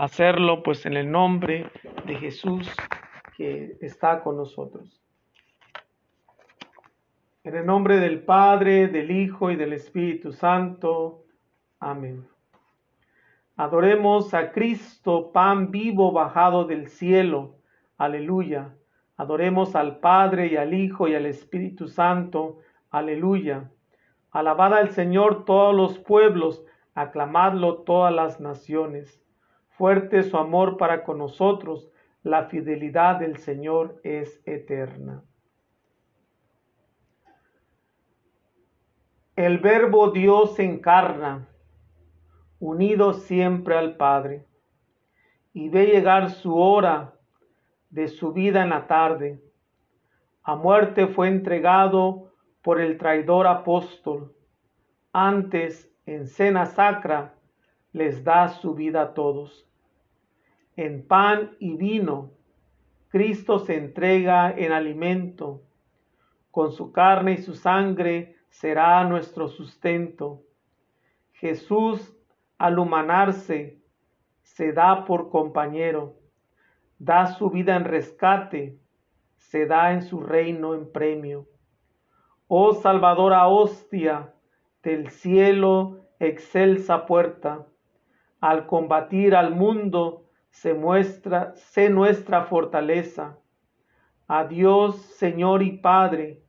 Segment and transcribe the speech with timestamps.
[0.00, 1.70] hacerlo pues en el nombre
[2.06, 2.70] de Jesús
[3.36, 4.98] que está con nosotros.
[7.44, 11.24] En el nombre del Padre, del Hijo y del Espíritu Santo.
[11.80, 12.26] Amén.
[13.56, 17.56] Adoremos a Cristo, pan vivo bajado del cielo.
[17.98, 18.74] Aleluya.
[19.18, 22.60] Adoremos al Padre y al Hijo y al Espíritu Santo.
[22.90, 23.70] Aleluya.
[24.30, 26.64] Alabad al Señor todos los pueblos,
[26.94, 29.20] aclamadlo todas las naciones.
[29.80, 31.90] Fuerte su amor para con nosotros,
[32.22, 35.24] la fidelidad del Señor es eterna.
[39.36, 41.48] El verbo Dios encarna,
[42.58, 44.44] unido siempre al Padre,
[45.54, 47.14] y ve llegar su hora
[47.88, 49.42] de su vida en la tarde.
[50.42, 54.36] A muerte fue entregado por el traidor apóstol.
[55.14, 57.34] Antes, en cena sacra,
[57.92, 59.68] les da su vida a todos
[60.80, 62.32] en pan y vino.
[63.08, 65.62] Cristo se entrega en alimento.
[66.50, 70.42] Con su carne y su sangre será nuestro sustento.
[71.32, 72.16] Jesús,
[72.56, 73.78] al humanarse,
[74.42, 76.16] se da por compañero,
[76.98, 78.78] da su vida en rescate,
[79.36, 81.46] se da en su reino en premio.
[82.48, 84.32] Oh salvadora hostia
[84.82, 87.66] del cielo, excelsa puerta,
[88.40, 93.38] al combatir al mundo, se muestra, sé nuestra fortaleza.
[94.28, 96.42] A Dios, Señor y Padre,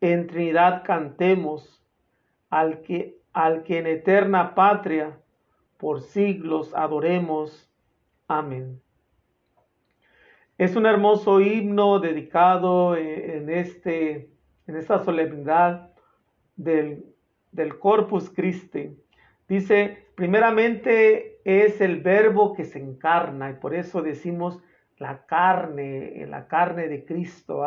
[0.00, 1.82] en Trinidad cantemos,
[2.50, 5.18] al que, al que en eterna patria
[5.76, 7.70] por siglos adoremos.
[8.26, 8.80] Amén.
[10.56, 14.28] Es un hermoso himno dedicado en, este,
[14.66, 15.92] en esta solemnidad
[16.56, 17.04] del,
[17.52, 18.90] del Corpus Christi.
[19.48, 24.60] Dice, primeramente es el verbo que se encarna y por eso decimos
[24.98, 27.64] la carne, la carne de Cristo,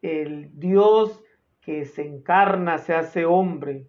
[0.00, 1.20] el Dios
[1.60, 3.88] que se encarna, se hace hombre,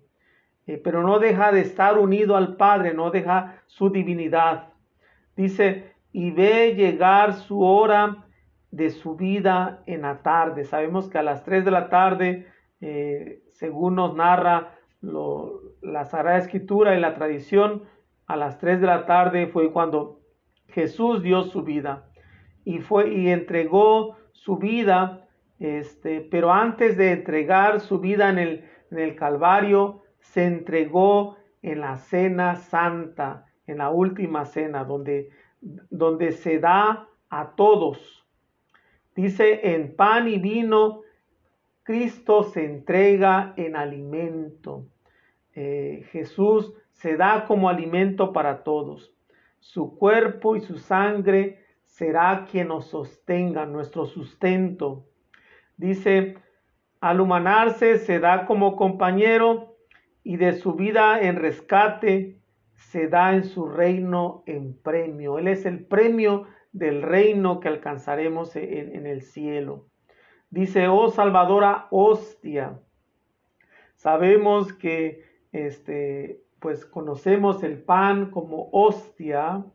[0.65, 4.73] eh, pero no deja de estar unido al Padre, no deja su divinidad.
[5.35, 8.25] Dice, y ve llegar su hora
[8.71, 10.63] de su vida en la tarde.
[10.63, 12.47] Sabemos que a las 3 de la tarde,
[12.79, 17.83] eh, según nos narra la Sagrada Escritura y la tradición,
[18.31, 20.21] a las 3 de la tarde fue cuando
[20.69, 22.07] Jesús dio su vida
[22.63, 25.27] y fue y entregó su vida,
[25.59, 31.81] este, pero antes de entregar su vida en el, en el Calvario, se entregó en
[31.81, 38.25] la cena santa, en la última cena, donde, donde se da a todos.
[39.13, 41.01] Dice, en pan y vino,
[41.83, 44.85] Cristo se entrega en alimento.
[45.53, 49.11] Eh, Jesús se da como alimento para todos.
[49.59, 55.07] Su cuerpo y su sangre será quien nos sostenga, nuestro sustento.
[55.77, 56.35] Dice,
[56.99, 59.77] al humanarse se da como compañero
[60.23, 62.39] y de su vida en rescate
[62.75, 65.39] se da en su reino en premio.
[65.39, 69.87] Él es el premio del reino que alcanzaremos en, el cielo.
[70.51, 72.79] Dice, oh Salvadora hostia.
[73.95, 79.65] Sabemos que este, pues conocemos el pan como hostia,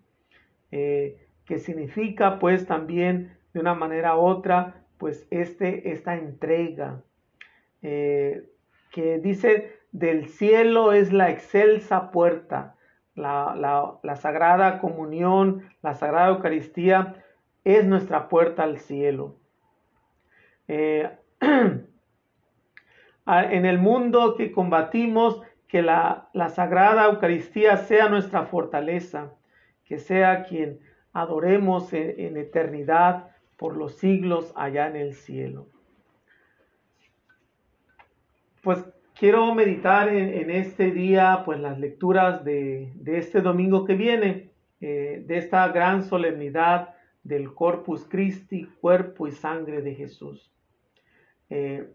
[0.71, 7.03] eh, que significa pues también de una manera u otra, pues este, esta entrega,
[7.83, 8.49] eh,
[8.93, 12.77] que dice, del cielo es la excelsa puerta,
[13.17, 17.25] la, sagrada comunión, la sagrada Eucaristía
[17.65, 19.35] es nuestra puerta al cielo.
[20.69, 21.11] Eh,
[21.41, 21.89] en
[23.67, 25.43] el mundo que combatimos
[25.77, 29.35] que la, Sagrada Eucaristía sea nuestra fortaleza,
[29.85, 30.81] que sea quien
[31.13, 33.29] adoremos en, eternidad
[33.59, 35.67] por los siglos allá en el cielo.
[38.63, 38.87] Pues
[39.19, 44.49] quiero meditar en, este día, pues las lecturas de, este domingo que viene,
[44.81, 50.51] eh, de esta gran solemnidad del Corpus Christi, cuerpo y sangre de Jesús.
[51.51, 51.87] Eh,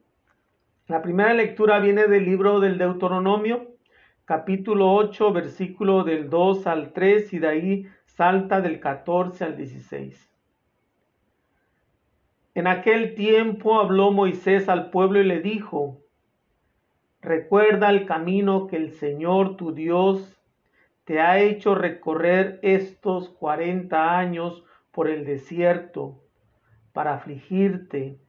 [0.85, 3.70] la primera lectura viene del libro del Deuteronomio,
[4.25, 10.31] capítulo 8, versículo del 2 al 3 y de ahí salta del 14 al 16.
[12.53, 16.01] En aquel tiempo habló Moisés al pueblo y le dijo,
[17.21, 20.41] Recuerda el camino que el Señor tu Dios
[21.05, 26.19] te ha hecho recorrer estos cuarenta años por el desierto,
[26.93, 28.19] para afligirte,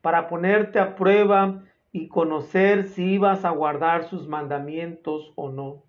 [0.00, 1.62] para ponerte a prueba
[1.92, 5.84] y conocer si ibas a guardar sus mandamientos o no.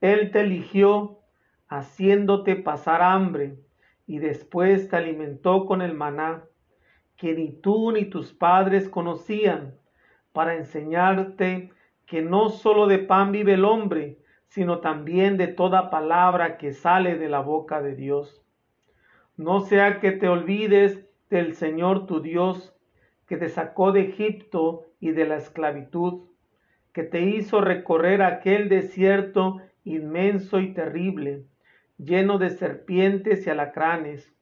[0.00, 1.20] Él te eligió
[1.68, 3.56] haciéndote pasar hambre,
[4.06, 6.44] y después te alimentó con el maná,
[7.16, 9.78] que ni tú ni tus padres conocían,
[10.32, 11.70] para enseñarte
[12.06, 17.16] que no solo de pan vive el hombre, sino también de toda palabra que sale
[17.16, 18.44] de la boca de Dios.
[19.36, 22.74] No sea que te olvides del Señor tu Dios,
[23.30, 26.24] que te sacó de Egipto y de la esclavitud,
[26.92, 31.44] que te hizo recorrer aquel desierto inmenso y terrible,
[31.96, 34.34] lleno de serpientes y alacranes,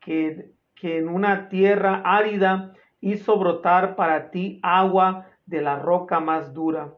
[0.00, 6.54] que, que en una tierra árida hizo brotar para ti agua de la roca más
[6.54, 6.94] dura,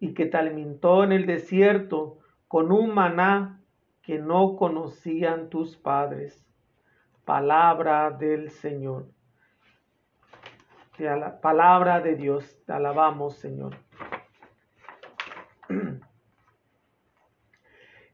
[0.00, 2.18] y que te alimentó en el desierto
[2.48, 3.60] con un maná
[4.02, 6.44] que no conocían tus padres.
[7.24, 9.13] Palabra del Señor
[10.98, 12.56] la palabra de Dios.
[12.66, 13.74] Te alabamos, Señor.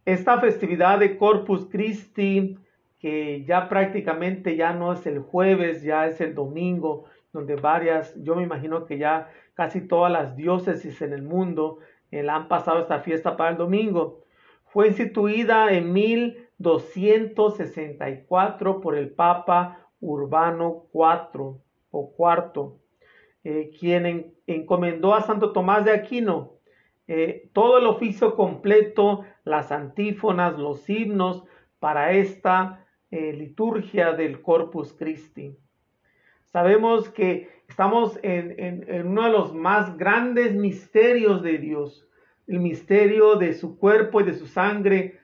[0.05, 2.59] Esta festividad de Corpus Christi,
[2.99, 8.35] que ya prácticamente ya no es el jueves, ya es el domingo, donde varias, yo
[8.35, 11.79] me imagino que ya casi todas las diócesis en el mundo
[12.11, 14.25] eh, han pasado esta fiesta para el domingo.
[14.65, 21.61] Fue instituida en 1264 por el Papa Urbano IV
[21.91, 22.79] o cuarto,
[23.45, 26.61] eh, quien encomendó a Santo Tomás de Aquino
[27.13, 31.43] eh, todo el oficio completo, las antífonas, los himnos
[31.81, 35.57] para esta eh, liturgia del Corpus Christi.
[36.45, 42.07] Sabemos que estamos en, uno de los más grandes misterios de Dios,
[42.47, 45.19] el misterio de su cuerpo y de su sangre,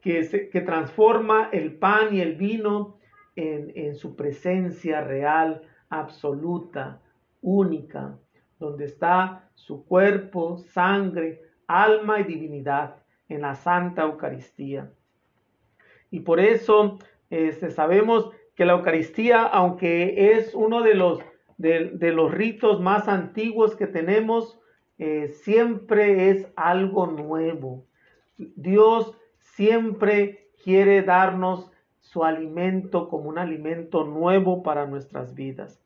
[0.00, 2.95] que, que transforma el pan y el vino
[3.36, 7.00] en, su presencia real, absoluta,
[7.42, 8.18] única,
[8.58, 12.96] donde está su cuerpo, sangre, alma y divinidad
[13.28, 14.90] en la Santa Eucaristía.
[16.10, 16.98] Y por eso
[17.30, 21.20] este, sabemos que la Eucaristía, aunque es uno de los,
[21.58, 24.58] de, los ritos más antiguos que tenemos,
[24.98, 27.84] eh, siempre es algo nuevo.
[28.38, 31.70] Dios siempre quiere darnos
[32.24, 35.80] alimento como un alimento nuevo para nuestras vidas.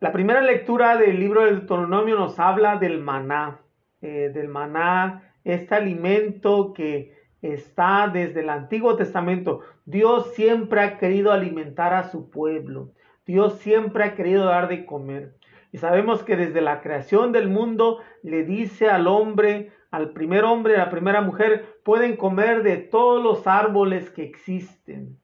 [0.00, 3.60] La primera lectura del libro del Deuteronomio nos habla del maná,
[4.02, 9.60] eh, del maná, este alimento que está desde el Antiguo Testamento.
[9.84, 12.90] Dios siempre ha querido alimentar a su pueblo.
[13.24, 15.35] Dios siempre ha querido dar de comer.
[15.72, 20.76] Y sabemos que desde la creación del mundo le dice al hombre, al primer hombre
[20.76, 25.18] a la primera mujer, pueden comer de todos los árboles que existen,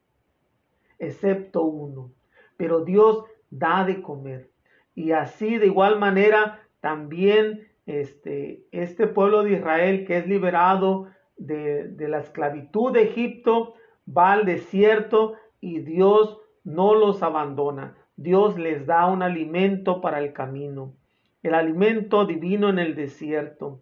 [0.98, 2.12] excepto uno.
[2.56, 4.50] Pero Dios da de comer.
[4.94, 12.08] Y así de igual manera también este, este pueblo de Israel que es liberado de
[12.08, 13.74] la esclavitud de Egipto
[14.06, 17.96] va al desierto y Dios no los abandona.
[18.22, 20.94] Dios les da un alimento para el camino,
[21.42, 23.80] el alimento divino en el desierto.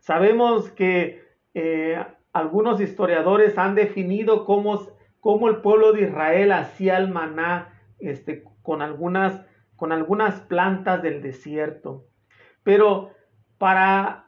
[0.00, 1.22] Sabemos que
[1.54, 4.80] eh, algunos historiadores han definido cómo,
[5.20, 9.44] cómo, el pueblo de Israel hacía el maná este, con, algunas,
[9.76, 12.06] con algunas plantas del desierto.
[12.62, 13.10] Pero
[13.58, 14.26] para,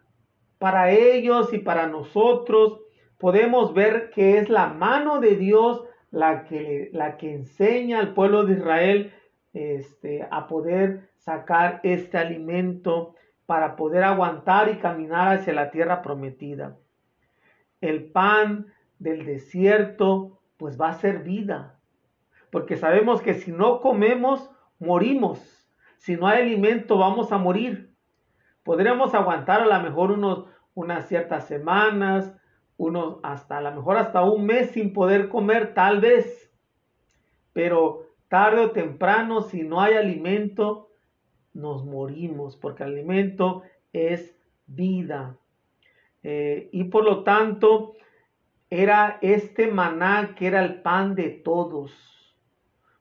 [0.59, 2.81] para ellos y para nosotros
[3.19, 8.45] podemos ver que es la mano de Dios la que, la que enseña al pueblo
[8.45, 9.13] de Israel
[9.53, 13.17] este, a poder sacar este alimento
[13.47, 16.77] para poder aguantar y caminar hacia la tierra prometida.
[17.81, 21.81] El pan del desierto pues va a ser vida,
[22.53, 25.69] porque sabemos que si no comemos, morimos.
[25.97, 27.93] Si no hay alimento, vamos a morir.
[28.63, 32.33] Podremos aguantar a lo mejor unos, unas ciertas semanas,
[32.77, 36.53] unos hasta a lo mejor hasta un mes sin poder comer, tal vez.
[37.53, 40.91] Pero tarde o temprano, si no hay alimento,
[41.53, 43.63] nos morimos, porque el alimento
[43.93, 45.37] es vida.
[46.23, 47.95] Eh, y por lo tanto,
[48.71, 52.37] era este maná que era el pan de todos,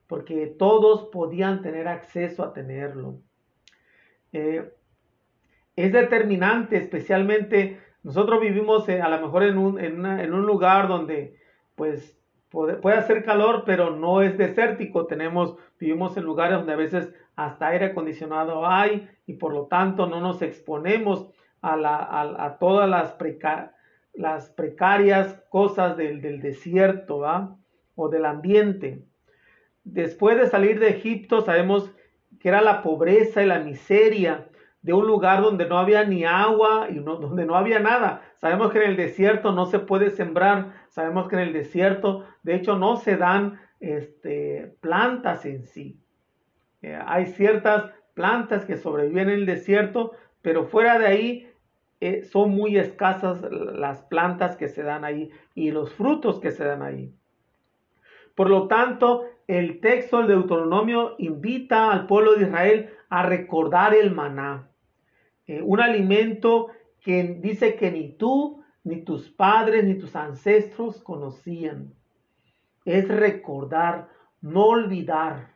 [0.08, 3.20] porque todos podían tener acceso a tenerlo.
[4.34, 4.72] Eh,
[5.76, 11.38] es determinante, especialmente nosotros vivimos a lo mejor en un, en, un lugar donde
[11.76, 12.18] pues
[12.50, 15.06] puede, puede, hacer calor, pero no es desértico.
[15.06, 20.06] Tenemos, vivimos en lugares donde a veces hasta aire acondicionado hay y por lo tanto
[20.06, 21.30] no nos exponemos
[21.62, 21.76] a,
[22.46, 23.16] a, todas las,
[24.14, 27.22] las, precarias cosas del, del desierto
[27.96, 29.06] o del ambiente.
[29.86, 31.90] Después de salir de Egipto sabemos
[32.42, 34.50] que era la pobreza y la miseria
[34.84, 38.22] de un lugar donde no había ni agua y donde no había nada.
[38.36, 42.56] Sabemos que en el desierto no se puede sembrar, sabemos que en el desierto, de
[42.56, 46.00] hecho, no se dan este, plantas en sí.
[46.82, 50.12] Eh, hay ciertas plantas que sobreviven en el desierto,
[50.42, 51.50] pero fuera de ahí
[52.02, 56.66] eh, son muy escasas las plantas que se dan ahí y los frutos que se
[56.66, 57.16] dan ahí.
[58.36, 64.12] Por lo tanto, el texto del Deuteronomio invita al pueblo de Israel a recordar el
[64.12, 64.70] maná,
[65.48, 66.70] eh, un alimento
[67.02, 71.94] que dice que ni tú, ni tus padres, ni tus ancestros conocían.
[72.86, 74.10] Es recordar,
[74.42, 75.56] no olvidar,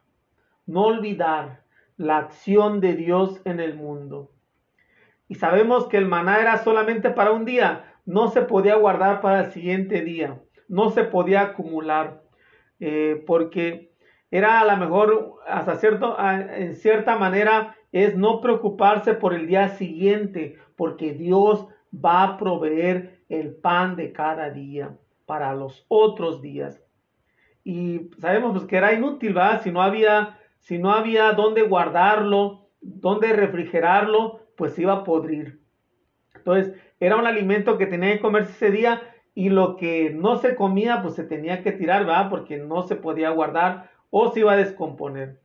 [0.65, 1.63] no olvidar
[1.97, 4.31] la acción de Dios en el mundo.
[5.27, 9.45] Y sabemos que el maná era solamente para un día, no se podía guardar para
[9.45, 12.23] el siguiente día, no se podía acumular,
[12.79, 13.91] eh, porque
[14.31, 19.69] era a lo mejor, hasta cierto, en cierta manera, es no preocuparse por el día
[19.69, 26.81] siguiente, porque Dios va a proveer el pan de cada día para los otros días.
[27.63, 29.61] Y sabemos pues, que era inútil, ¿verdad?
[29.61, 35.59] Si no había, si no había dónde guardarlo, dónde refrigerarlo, pues iba a podrir.
[36.35, 39.01] Entonces, era un alimento que tenía que comerse ese día
[39.35, 42.29] y lo que no se comía, pues se tenía que tirar, ¿verdad?
[42.29, 45.41] Porque no se podía guardar o se iba a descomponer.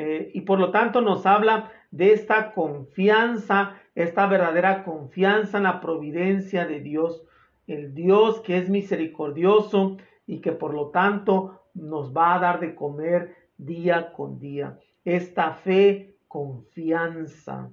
[0.00, 5.80] Eh, y por lo tanto nos habla de esta confianza, esta verdadera confianza en la
[5.80, 7.24] providencia de Dios,
[7.66, 12.76] el Dios que es misericordioso y que por lo tanto nos va a dar de
[12.76, 14.78] comer día con día.
[15.04, 17.68] Esta fe, confianza.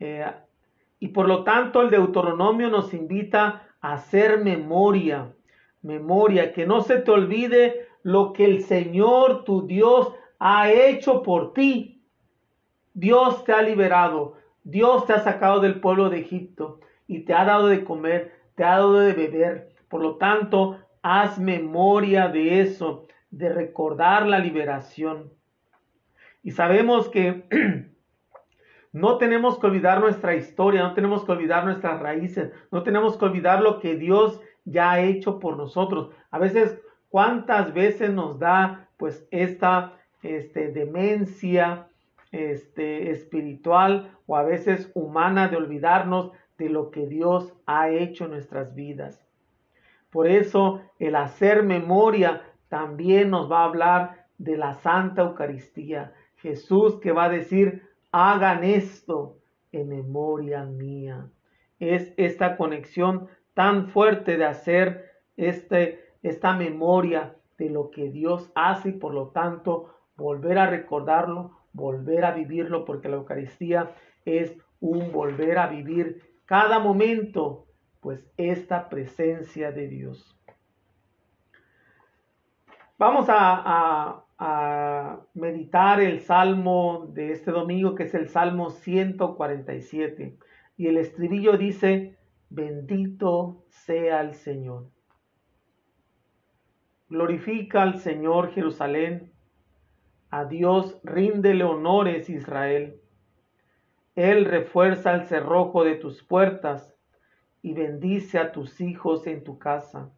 [0.00, 0.26] Eh,
[1.00, 5.32] y por lo tanto el Deuteronomio nos invita a hacer memoria,
[5.80, 11.52] memoria, que no se te olvide lo que el Señor tu Dios ha hecho por
[11.52, 12.02] ti.
[12.92, 17.44] Dios te ha liberado, Dios te ha sacado del pueblo de Egipto y te ha
[17.44, 19.74] dado de comer, te ha dado de beber.
[19.88, 25.32] Por lo tanto, haz memoria de eso, de recordar la liberación.
[26.42, 27.46] Y sabemos que
[28.92, 33.24] no tenemos que olvidar nuestra historia, no tenemos que olvidar nuestras raíces, no tenemos que
[33.24, 36.10] olvidar lo que Dios ya ha hecho por nosotros.
[36.30, 39.92] A veces, ¿cuántas veces nos da pues esta
[40.24, 41.86] este, demencia
[42.32, 48.32] este, espiritual o a veces humana de olvidarnos de lo que Dios ha hecho en
[48.32, 49.24] nuestras vidas?
[50.10, 56.12] Por eso el hacer memoria también nos va a hablar de la Santa Eucaristía.
[56.36, 59.38] Jesús que va a decir, hagan esto
[59.72, 61.28] en memoria mía.
[61.80, 68.90] Es esta conexión tan fuerte de hacer este, esta memoria de lo que Dios hace
[68.90, 73.94] y por lo tanto volver a recordarlo, volver a vivirlo, porque la Eucaristía
[74.24, 77.66] es un volver a vivir cada momento,
[78.00, 80.34] pues esta presencia de Dios.
[82.98, 84.20] Vamos a,
[85.34, 90.36] meditar el salmo de este domingo, que es el Salmo 147.
[90.76, 92.16] Y el estribillo dice,
[92.50, 94.90] bendito sea el Señor.
[97.08, 99.33] Glorifica al Señor Jerusalén.
[100.36, 103.00] A Dios ríndele honores Israel.
[104.16, 106.92] Él refuerza el cerrojo de tus puertas
[107.62, 110.10] y bendice a tus hijos en tu casa.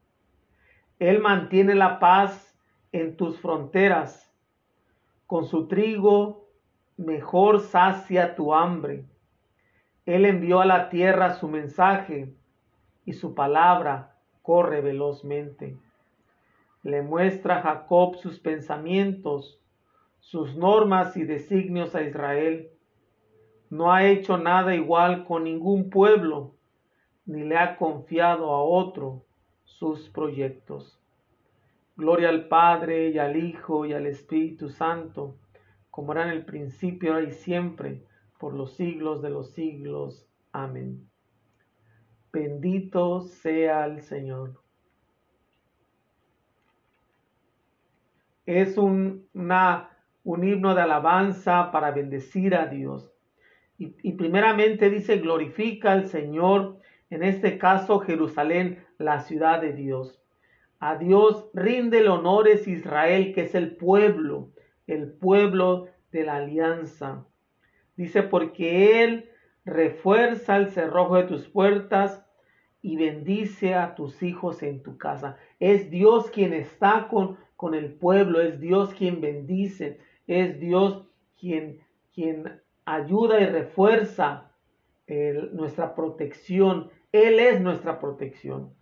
[0.99, 2.59] Él mantiene la paz
[2.93, 4.35] en tus fronteras.
[5.27, 6.49] Con su trigo
[6.97, 9.05] mejor sacia tu hambre.
[10.07, 12.33] Él envió a la tierra su mensaje
[13.05, 15.77] y su palabra corre velozmente.
[16.83, 19.61] Le muestra a Jacob sus pensamientos,
[20.27, 22.69] sus normas y designios a Israel.
[23.71, 26.57] No ha hecho nada igual con ningún pueblo,
[27.27, 29.23] ni le ha confiado a otro
[29.63, 31.01] sus proyectos.
[31.97, 35.37] Gloria al Padre y al Hijo y al Espíritu Santo,
[35.93, 38.03] como era en el principio, ahora y siempre,
[38.41, 40.27] por los siglos de los siglos.
[40.51, 41.09] Amén.
[42.33, 44.61] Bendito sea el Señor.
[48.45, 49.29] Es un,
[50.27, 53.13] un himno de alabanza para bendecir a Dios.
[53.79, 56.81] Y, primeramente dice, glorifica al Señor,
[57.11, 60.21] en este caso Jerusalén, la ciudad de Dios.
[60.81, 64.51] A Dios rinde el honores Israel, que es el pueblo,
[64.89, 67.25] el pueblo de la alianza.
[67.97, 69.31] Dice, porque Él
[69.65, 72.27] refuerza el cerrojo de tus puertas
[72.83, 75.37] y bendice a tus hijos en tu casa.
[75.61, 81.05] Es Dios quien está con, con el pueblo, es Dios quien bendice, es Dios
[81.39, 81.81] quien,
[82.15, 84.51] quien ayuda y refuerza
[85.53, 86.91] nuestra protección.
[87.13, 88.75] Él es nuestra protección.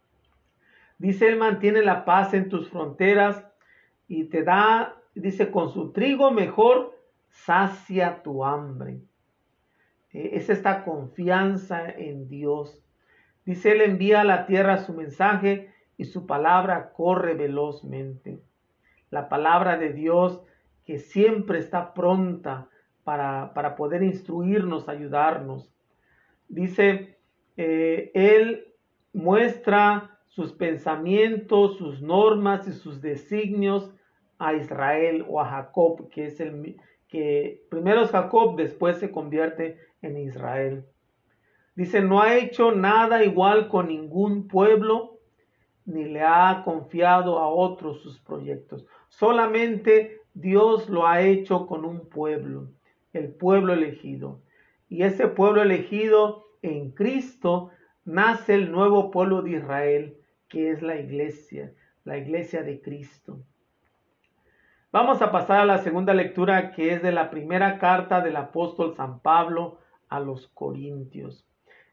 [0.99, 3.45] Dice, Él mantiene la paz en tus fronteras
[4.09, 6.99] y te da, dice, con su trigo mejor,
[7.29, 9.01] sacia tu hambre.
[10.13, 12.83] E, es esta confianza en Dios.
[13.45, 18.41] Dice, Él envía a la tierra su mensaje y su palabra corre velozmente.
[19.11, 20.43] La palabra de Dios
[20.85, 22.69] que siempre está pronta
[23.05, 25.73] para, para poder instruirnos, ayudarnos.
[26.49, 27.19] Dice,
[27.57, 28.75] eh, Él
[29.13, 33.95] muestra sus pensamientos, sus normas y sus designios
[34.39, 36.77] a Israel o a Jacob, que es el
[37.09, 40.85] que primero es Jacob, después se convierte en Israel.
[41.77, 45.21] Dice, no ha hecho nada igual con ningún pueblo,
[45.85, 48.87] ni le ha confiado a otros sus proyectos.
[49.09, 52.69] Solamente Dios lo ha hecho con un pueblo,
[53.13, 54.41] el pueblo elegido.
[54.89, 57.71] Y ese pueblo elegido en Cristo
[58.05, 60.17] nace el nuevo pueblo de Israel,
[60.49, 61.73] que es la iglesia,
[62.05, 63.39] la iglesia de Cristo.
[64.91, 68.95] Vamos a pasar a la segunda lectura, que es de la primera carta del apóstol
[68.97, 71.47] San Pablo a los Corintios.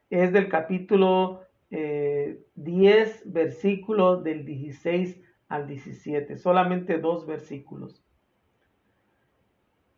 [0.09, 8.03] Es del capítulo 10, eh, versículo del 16 al 17, solamente dos versículos.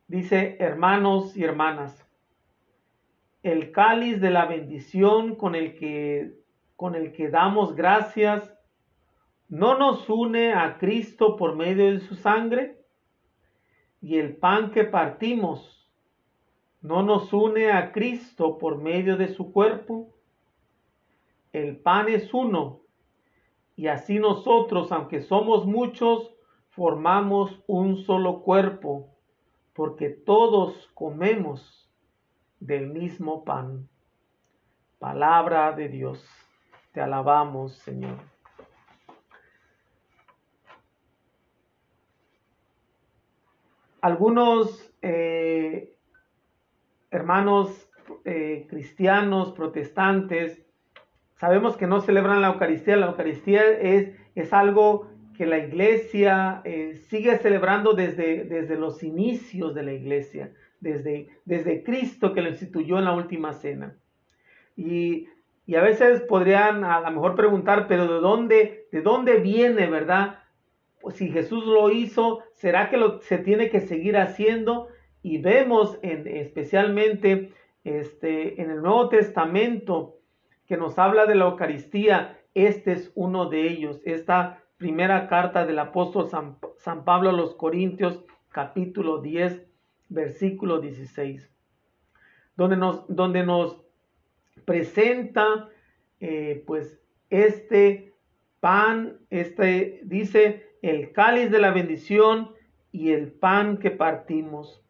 [0.08, 2.06] Dice, hermanos y hermanas,
[3.42, 6.42] el cáliz de la bendición con el que
[6.76, 8.54] con el que damos gracias
[9.48, 12.84] no nos une a Cristo por medio de su sangre
[14.02, 15.90] y el pan que partimos
[16.82, 20.14] no nos une a Cristo por medio de su cuerpo.
[21.54, 22.82] El pan es uno
[23.78, 26.36] y así nosotros, aunque somos muchos,
[26.68, 29.13] formamos un solo cuerpo
[29.74, 31.90] porque todos comemos
[32.60, 33.90] del mismo pan.
[35.00, 36.26] Palabra de Dios.
[36.92, 38.18] Te alabamos, Señor.
[44.02, 45.98] Algunos eh,
[47.10, 47.90] hermanos
[48.26, 50.62] eh, cristianos, protestantes,
[51.36, 52.98] sabemos que no celebran la Eucaristía.
[52.98, 59.74] La Eucaristía es, es algo que la iglesia eh, sigue celebrando desde, desde los inicios
[59.74, 60.52] de la iglesia
[60.84, 63.96] desde, desde Cristo que lo instituyó en la última cena.
[64.76, 65.30] Y,
[65.74, 70.40] a veces podrían a lo mejor preguntar, pero ¿de dónde, de dónde viene, verdad?
[71.02, 74.90] Pues si Jesús lo hizo, ¿será que lo, se tiene que seguir haciendo?
[75.22, 77.54] Y vemos en, especialmente
[77.86, 80.18] este, en el Nuevo Testamento
[80.68, 85.80] que nos habla de la Eucaristía, este es uno de ellos, esta primera carta del
[85.80, 88.20] apóstol San, Pablo a los Corintios,
[88.50, 89.66] capítulo 10,
[90.10, 91.50] versículo 16,
[92.58, 93.82] donde nos, donde nos
[94.66, 95.70] presenta
[96.20, 98.14] eh, pues este
[98.60, 102.52] pan, este dice el cáliz de la bendición
[102.92, 104.84] y el pan que partimos,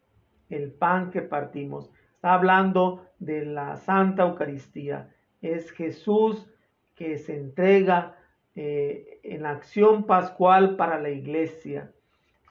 [0.50, 1.92] el pan que partimos.
[2.16, 5.14] Está hablando de la Santa Eucaristía.
[5.44, 6.50] Es Jesús
[6.96, 8.18] que se entrega
[8.56, 11.92] eh, en acción pascual para la iglesia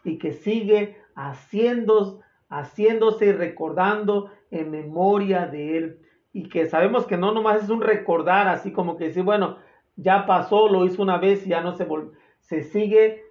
[0.04, 5.98] y que sigue haciendo haciéndose y recordando en memoria de Él.
[6.34, 9.56] Y que sabemos que no nomás es un recordar, así como que decir, bueno,
[9.96, 12.12] ya pasó, lo hizo una vez y ya no se volvió.
[12.40, 13.24] Se sigue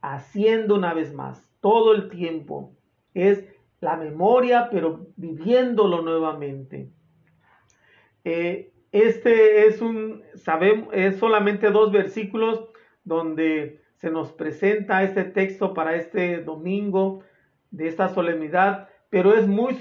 [0.00, 2.72] haciendo una vez más, todo el tiempo.
[3.12, 3.44] Es
[3.80, 6.90] la memoria, pero viviéndolo nuevamente.
[8.24, 12.68] Eh, este es un, sabemos, es solamente dos versículos
[13.02, 17.24] donde se nos presenta este texto para este domingo
[17.72, 19.76] de esta solemnidad, pero es muy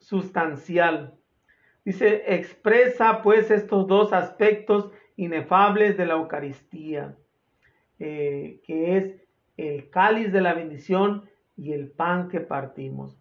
[0.00, 1.14] sustancial.
[1.82, 7.16] Dice, expresa pues estos dos aspectos inefables de la Eucaristía,
[7.98, 9.14] eh, que es
[9.56, 11.24] el cáliz de la bendición
[11.56, 13.16] y el pan que partimos.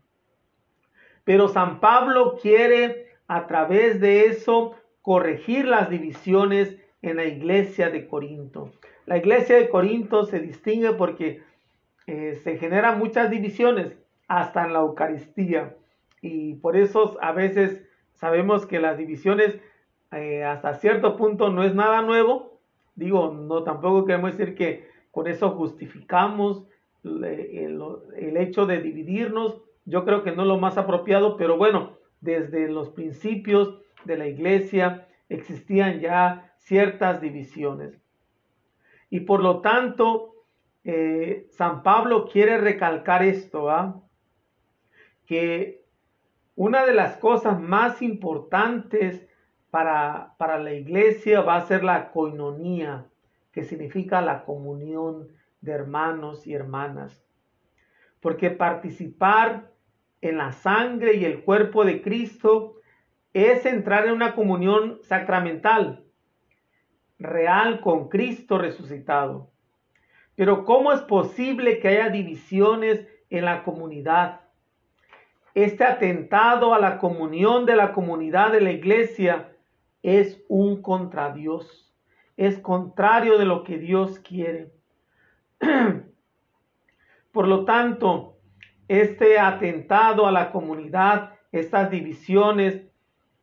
[1.24, 8.08] Pero San Pablo quiere a través de eso corregir las divisiones en la iglesia de
[8.08, 8.72] Corinto.
[9.06, 11.44] La iglesia de Corinto se distingue porque
[12.08, 13.94] eh, se generan muchas divisiones
[14.28, 15.76] hasta en la Eucaristía.
[16.22, 17.84] Y por eso a veces
[18.14, 19.60] sabemos que las divisiones
[20.12, 22.60] eh, hasta cierto punto no es nada nuevo.
[22.96, 26.64] Digo, no tampoco queremos decir que con eso justificamos
[27.04, 27.84] el,
[28.16, 29.62] el hecho de dividirnos.
[29.86, 34.28] Yo creo que no es lo más apropiado, pero bueno, desde los principios de la
[34.28, 38.02] iglesia existían ya ciertas divisiones.
[39.10, 40.34] Y por lo tanto,
[40.86, 43.70] eh, San Pablo quiere recalcar esto,
[45.26, 45.86] que
[46.56, 49.28] una de las cosas más importantes
[49.70, 53.08] para, para la iglesia va a ser la coinonía,
[53.52, 55.28] que significa la comunión
[55.60, 57.22] de hermanos y hermanas.
[58.22, 59.73] Porque participar
[60.24, 62.76] en la sangre y el cuerpo de Cristo
[63.34, 66.06] es entrar en una comunión sacramental,
[67.20, 69.52] real con Cristo resucitado.
[70.36, 74.40] Pero ¿cómo es posible que haya divisiones en la comunidad?
[75.56, 79.52] Este atentado a la comunión de la comunidad de la iglesia
[80.04, 81.94] es un contra Dios,
[82.38, 84.72] es contrario de lo que Dios quiere.
[87.34, 88.33] Por lo tanto,
[88.88, 92.82] este atentado a la comunidad, estas divisiones,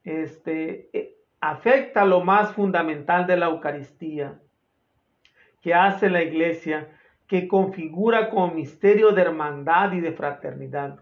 [0.05, 4.41] este, eh, afecta lo más fundamental de la Eucaristía,
[5.61, 6.89] que hace la iglesia,
[7.27, 11.01] que configura como misterio de hermandad y de fraternidad.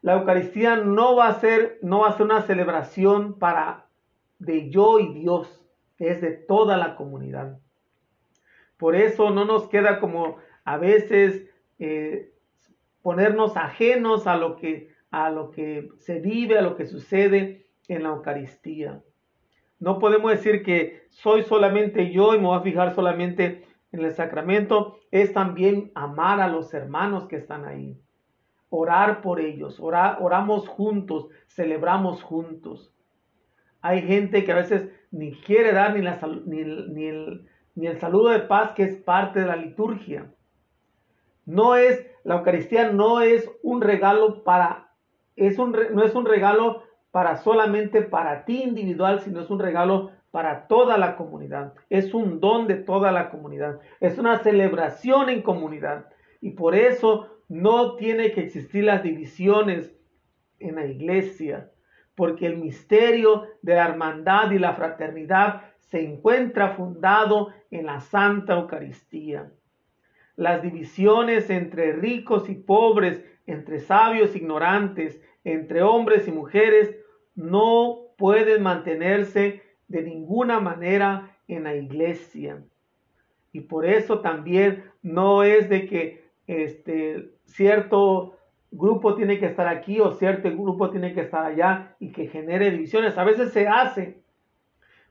[0.00, 3.86] La Eucaristía no va a ser, no va a ser una celebración para
[4.38, 5.64] de yo y Dios,
[5.98, 7.58] es de toda la comunidad.
[8.76, 11.47] Por eso no nos queda como a veces
[11.78, 12.32] eh,
[13.02, 18.02] ponernos ajenos a lo, que, a lo que se vive, a lo que sucede en
[18.02, 19.02] la Eucaristía.
[19.78, 24.12] No podemos decir que soy solamente yo y me voy a fijar solamente en el
[24.12, 24.98] sacramento.
[25.10, 28.00] Es también amar a los hermanos que están ahí
[28.70, 32.92] orar por ellos, oramos juntos, celebramos juntos.
[33.80, 37.06] Hay gente que a veces ni quiere dar ni,
[37.86, 40.32] el saludo de paz que es parte de la liturgia.
[41.48, 44.90] No es, la Eucaristía no es un regalo para,
[45.34, 50.10] es un, no es un regalo para solamente para ti individual, sino es un regalo
[50.30, 51.72] para toda la comunidad.
[51.88, 53.80] Es un don de toda la comunidad.
[53.98, 56.10] Es una celebración en comunidad.
[56.42, 59.96] Y por eso no tiene que existir las divisiones
[60.58, 61.70] en la iglesia,
[62.14, 68.52] porque el misterio de la hermandad y la fraternidad se encuentra fundado en la Santa
[68.52, 69.50] Eucaristía.
[70.38, 76.94] Las divisiones entre ricos y pobres, entre sabios e ignorantes, entre hombres y mujeres,
[77.34, 82.62] no pueden mantenerse de ninguna manera en la iglesia.
[83.50, 88.38] Y por eso también no es de que este, cierto
[88.70, 92.70] grupo tiene que estar aquí o cierto grupo tiene que estar allá y que genere
[92.70, 93.18] divisiones.
[93.18, 94.22] A veces se hace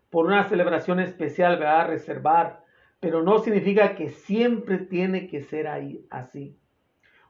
[0.09, 1.89] por una celebración especial, ¿verdad?
[1.89, 2.63] Reservar,
[2.99, 6.57] pero no significa que siempre tiene que ser ahí así.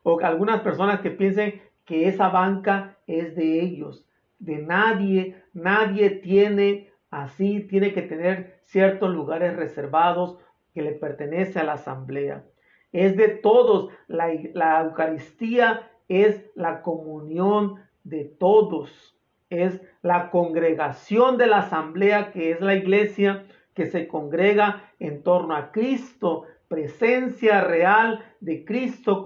[0.04, 4.08] O algunas personas que piensen que esa banca es de ellos,
[4.40, 10.38] de nadie, nadie tiene así, tiene que tener ciertos lugares reservados
[10.74, 12.44] que le pertenece a la asamblea
[12.92, 13.92] es de todos.
[14.08, 19.16] La, Eucaristía es la comunión de todos.
[19.50, 23.46] Es la congregación de la asamblea que es la iglesia
[23.78, 29.24] que se congrega en torno a Cristo, presencia real de Cristo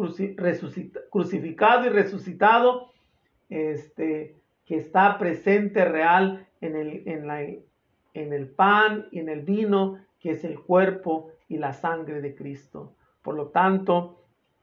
[1.09, 2.91] crucificado y resucitado,
[3.47, 4.35] este,
[4.65, 7.63] que está presente real en el, en,
[8.13, 12.35] en el pan y en el vino, que es el cuerpo y la sangre de
[12.35, 12.93] Cristo.
[13.21, 14.19] Por lo tanto,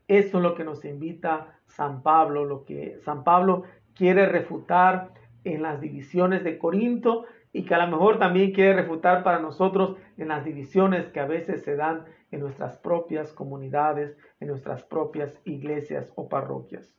[0.06, 3.62] eso es lo que nos invita San Pablo, lo que San Pablo
[3.94, 9.22] quiere refutar en las divisiones de Corinto y que a lo mejor también quiere refutar
[9.22, 14.48] para nosotros en las divisiones que a veces se dan en nuestras propias comunidades, en
[14.48, 16.94] nuestras propias iglesias o parroquias.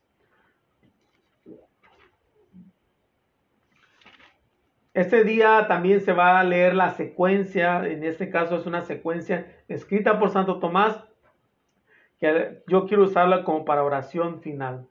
[4.93, 9.47] Este día también se va a leer la secuencia, en este caso es una secuencia
[9.67, 11.05] escrita por Santo Tomás
[12.19, 14.87] que yo quiero usarla como para oración final.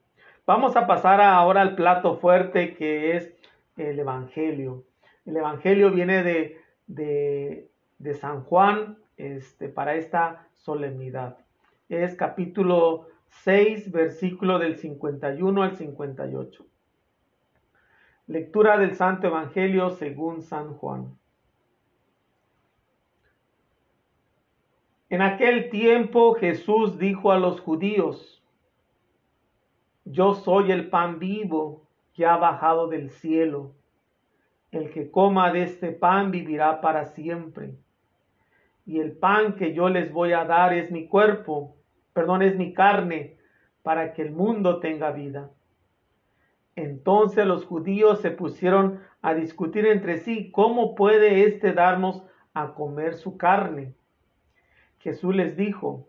[0.47, 3.31] Vamos a pasar ahora al plato fuerte que es
[3.77, 4.83] el Evangelio.
[5.29, 11.37] El Evangelio viene de, de, San Juan este, para esta solemnidad.
[11.87, 13.09] Es capítulo
[13.43, 16.65] 6, versículo del 51 al 58.
[18.25, 21.15] Lectura del Santo Evangelio según San Juan.
[25.11, 28.43] En aquel tiempo Jesús dijo a los judíos,
[30.05, 31.83] Yo soy el pan vivo
[32.15, 33.75] que ha bajado del cielo.
[34.71, 37.75] El que coma de este pan vivirá para siempre.
[38.85, 41.75] Y el pan que yo les voy a dar es mi cuerpo,
[42.13, 43.37] perdón, es mi carne,
[43.83, 45.49] para que el mundo tenga vida.
[46.75, 53.15] Entonces los judíos se pusieron a discutir entre sí, ¿cómo puede éste darnos a comer
[53.15, 53.93] su carne?
[54.99, 56.07] Jesús les dijo,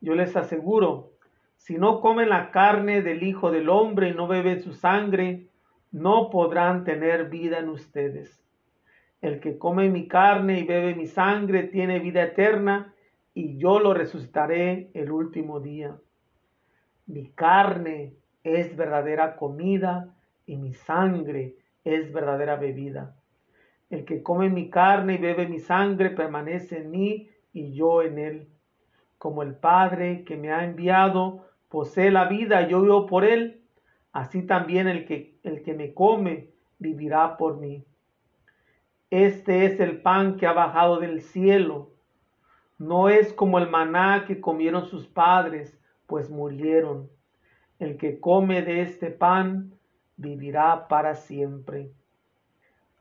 [0.00, 1.12] yo les aseguro,
[1.56, 5.48] si no comen la carne del Hijo del Hombre y no beben su sangre,
[5.94, 8.44] no podrán tener vida en ustedes.
[9.20, 12.92] El que come mi carne y bebe mi sangre tiene vida eterna,
[13.32, 15.96] y yo lo resucitaré el último día.
[17.06, 20.12] Mi carne es verdadera comida
[20.46, 21.54] y mi sangre
[21.84, 23.14] es verdadera bebida.
[23.88, 28.18] El que come mi carne y bebe mi sangre permanece en mí y yo en
[28.18, 28.48] él.
[29.16, 33.62] Como el Padre que me ha enviado posee la vida, yo vivo por él,
[34.12, 37.84] así también el que, el que me come vivirá por mí.
[39.10, 41.92] Este es el pan que ha bajado del cielo.
[42.78, 47.08] No es como el maná que comieron sus padres, pues murieron.
[47.78, 49.72] El que come de este pan
[50.16, 51.92] vivirá para siempre.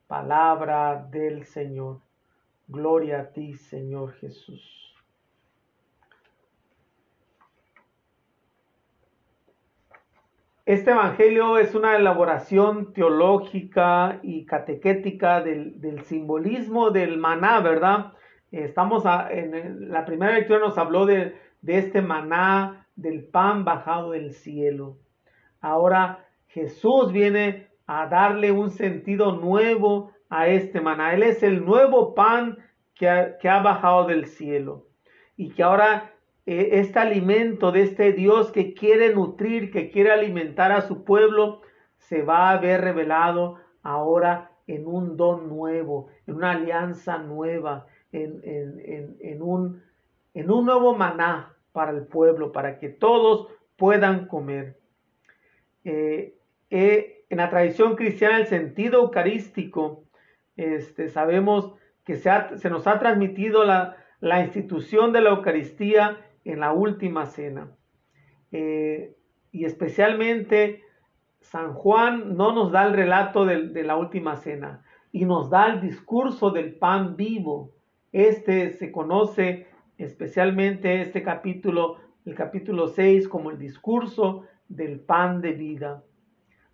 [0.08, 2.02] Palabra del Señor.
[2.68, 4.93] Gloria a ti, Señor Jesús.
[10.66, 18.14] Este Evangelio es una elaboración teológica y catequética del, simbolismo del maná, ¿verdad?
[18.50, 24.32] Estamos en la primera lectura nos habló de, de este maná, del pan bajado del
[24.32, 25.00] cielo.
[25.60, 31.14] Ahora Jesús viene a darle un sentido nuevo a este maná.
[31.14, 32.58] Él es el nuevo pan
[32.96, 34.88] que ha, bajado del cielo
[35.36, 36.14] y que ahora
[36.46, 41.62] eh, este alimento de este Dios que quiere nutrir, que quiere alimentar a su pueblo,
[41.98, 49.42] se va a ver revelado ahora en un don nuevo, en una alianza nueva, en,
[49.42, 49.82] un,
[50.34, 54.78] en un nuevo maná para el pueblo, para que todos puedan comer.
[55.84, 56.38] Eh,
[56.70, 60.04] eh, en la tradición cristiana el sentido eucarístico,
[60.56, 61.74] este, sabemos
[62.06, 67.26] que se, se, nos ha transmitido la, la, institución de la Eucaristía en la última
[67.26, 67.72] cena.
[68.52, 69.16] Eh,
[69.52, 70.84] y especialmente
[71.42, 75.82] San Juan no nos da el relato de, la última cena y nos da el
[75.82, 77.72] discurso del pan vivo.
[78.12, 85.52] Este se conoce especialmente este capítulo, el capítulo 6, como el discurso del pan de
[85.52, 86.04] vida.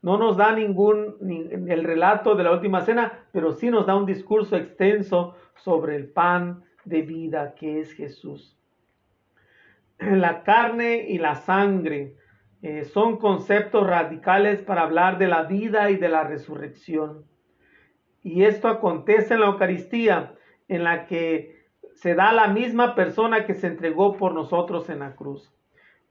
[0.02, 1.16] No nos da ningún
[1.68, 6.10] el relato de la última cena, pero sí nos da un discurso extenso sobre el
[6.10, 8.59] pan de vida que es Jesús.
[10.00, 12.16] La carne y la sangre
[12.62, 17.26] eh, son conceptos radicales para hablar de la vida y de la resurrección.
[18.24, 20.36] Y esto acontece en la Eucaristía,
[20.68, 21.60] en la que
[21.94, 25.54] se da la misma persona que se entregó por nosotros en la cruz.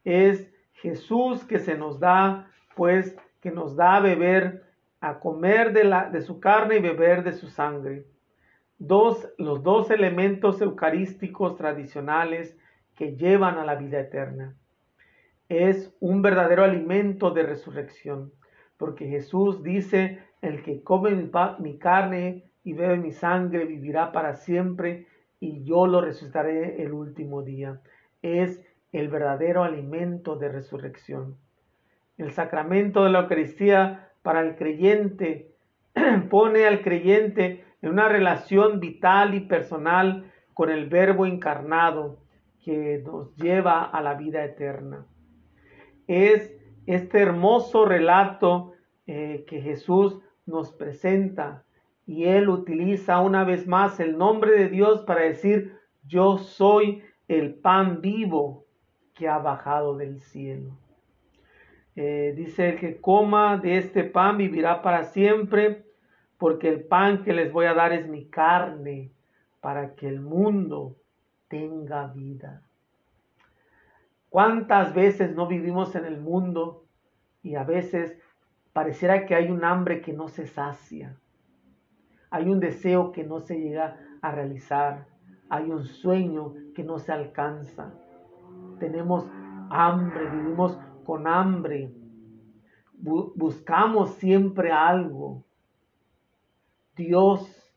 [0.05, 4.65] Es Jesús que se nos da, pues, que nos da a beber,
[5.01, 8.05] a comer de, la, de su carne y beber de su sangre.
[8.79, 12.57] Los dos elementos eucarísticos tradicionales
[12.99, 14.57] que llevan a la vida eterna.
[15.49, 18.33] Es un verdadero alimento de resurrección,
[18.77, 21.31] porque Jesús dice, el que come mi,
[21.61, 25.07] mi carne y bebe mi sangre vivirá para siempre
[25.39, 27.81] y yo lo resucitaré el último día.
[28.21, 31.37] Es el verdadero alimento de resurrección.
[32.17, 35.55] El sacramento de la Eucaristía para el creyente
[36.31, 42.19] pone al creyente en una relación vital y personal con el Verbo encarnado
[42.69, 45.07] que nos lleva a la vida eterna.
[46.07, 46.55] Es
[46.85, 48.75] este hermoso relato
[49.07, 51.65] eh, que Jesús nos presenta
[52.05, 57.55] y él utiliza una vez más el nombre de Dios para decir, yo soy el
[57.55, 58.67] pan vivo
[59.15, 60.77] que ha bajado del cielo.
[61.97, 65.87] Eh, dice, el que coma de este pan vivirá para siempre,
[66.37, 69.11] porque el pan que les voy a dar es mi carne,
[69.63, 70.98] para que el mundo
[71.49, 72.63] tenga vida.
[74.29, 76.85] ¿Cuántas veces no vivimos en el mundo
[77.43, 78.19] y a veces
[78.73, 81.17] pareciera que hay un hambre que no se sacia?
[82.31, 85.07] Hay un deseo que no se llega a realizar.
[85.49, 87.95] Hay un sueño que no se alcanza.
[88.79, 89.27] Tenemos
[89.71, 91.95] hambre, vivimos con hambre.
[93.01, 95.43] buscamos siempre algo.
[96.97, 97.73] Dios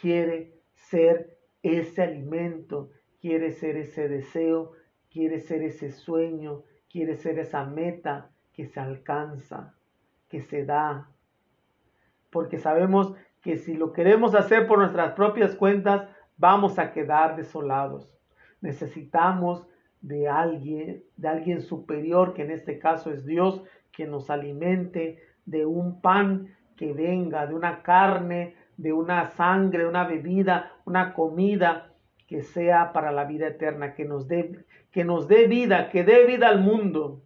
[0.00, 4.72] quiere ser ese alimento, quiere ser ese deseo,
[5.10, 9.74] quiere ser ese sueño, quiere ser esa meta que se alcanza,
[10.28, 11.10] que se da.
[12.30, 18.12] Porque sabemos que si lo queremos hacer por nuestras propias cuentas, vamos a quedar desolados.
[18.60, 19.66] Necesitamos
[20.00, 25.64] de alguien, de alguien superior, que en este caso es Dios, que nos alimente de
[25.64, 31.92] un pan que venga, de una carne, de una sangre, una bebida, una comida
[32.26, 36.26] que sea para la vida eterna, que nos dé, que nos dé vida, que dé
[36.26, 37.22] vida al mundo,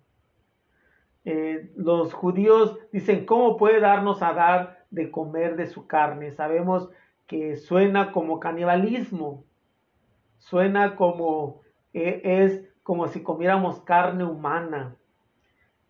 [1.24, 6.32] eh, los judíos dicen, ¿cómo puede darnos a dar de comer de su carne?
[6.32, 6.90] Sabemos
[7.26, 9.44] que suena como canibalismo,
[10.38, 11.60] suena como
[11.92, 14.96] eh, es como si comiéramos carne humana.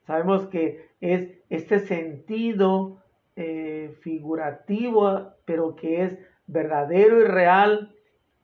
[0.06, 2.98] Sabemos que es este sentido
[3.36, 7.94] eh, figurativo, pero que es verdadero y real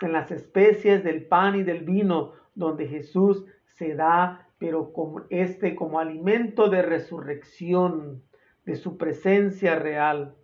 [0.00, 5.74] en las especies del pan y del vino, donde Jesús se da, pero como este
[5.74, 8.22] como alimento de resurrección,
[8.64, 10.34] de su presencia real.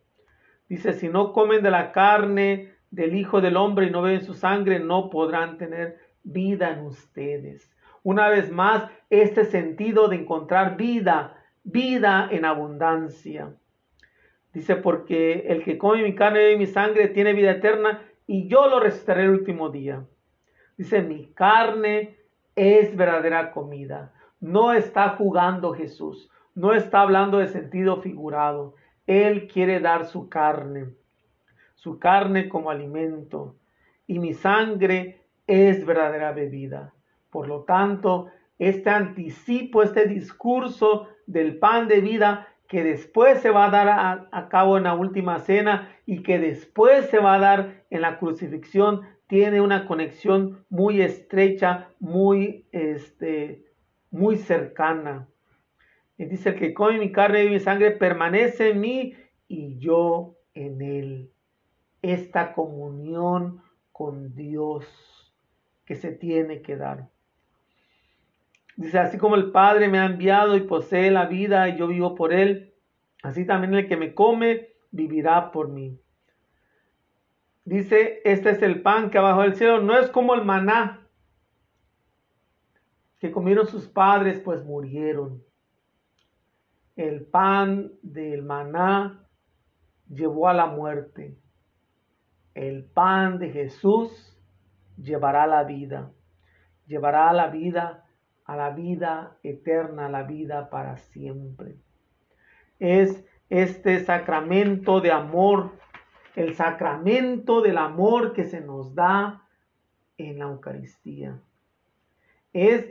[0.69, 4.35] Dice, si no comen de la carne del Hijo del Hombre y no beben su
[4.35, 7.71] sangre, no podrán tener vida en ustedes.
[8.03, 13.55] Una vez más, este sentido de encontrar vida, vida en abundancia.
[14.53, 18.69] Dice, porque el que come mi carne y mi sangre tiene vida eterna y yo
[18.69, 20.05] lo resucitaré el último día.
[20.77, 22.17] Dice, mi carne
[22.57, 24.13] es verdadera comida.
[24.41, 28.75] No está jugando Jesús, no está hablando de sentido figurado.
[29.07, 30.95] Él quiere dar su carne,
[31.75, 33.57] su carne como alimento.
[34.07, 36.93] Y mi sangre es verdadera bebida.
[37.31, 43.67] Por lo tanto, este anticipo, este discurso del pan de vida que después se va
[43.67, 47.85] a dar a, cabo en la última cena y que después se va a dar
[47.91, 53.67] en la crucifixión, tiene una conexión muy estrecha, muy, este,
[54.11, 55.29] muy cercana.
[56.17, 59.17] Y dice que come mi carne y mi sangre permanece en mí
[59.49, 61.31] y yo en él.
[62.01, 63.61] Esta comunión
[63.93, 64.87] con Dios
[65.85, 67.12] que se tiene que dar.
[68.77, 72.15] Dice, así como el Padre me ha enviado y posee la vida y yo vivo
[72.15, 72.75] por él,
[73.23, 75.99] así también el que me come vivirá por mí.
[77.65, 81.07] Dice, este es el pan que abajo del cielo no es como el maná
[83.23, 85.45] que comieron sus padres, pues murieron.
[86.97, 89.29] El pan del maná
[90.09, 91.39] llevó a la muerte.
[92.53, 94.37] El pan de Jesús
[94.97, 96.11] llevará la vida.
[96.87, 98.05] Llevará a la vida
[98.45, 101.77] a la vida eterna, a la vida para siempre.
[102.79, 105.73] Es este sacramento de amor,
[106.35, 109.47] el sacramento del amor que se nos da
[110.19, 111.39] en la Eucaristía.
[112.53, 112.91] Es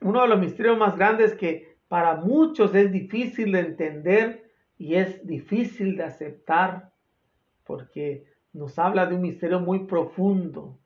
[0.00, 5.24] uno de los misterios más grandes que para muchos es difícil de entender y es
[5.26, 6.92] difícil de aceptar
[7.64, 10.78] porque nos habla de un misterio muy profundo.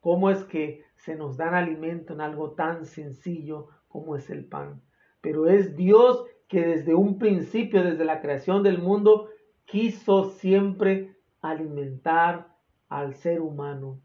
[0.00, 4.80] ¿Cómo es que se nos dan alimento en algo tan sencillo como es el pan.
[5.20, 9.28] Pero es Dios que desde un principio, desde la creación del mundo,
[9.66, 12.48] quiso siempre alimentar
[12.88, 14.00] al ser humano.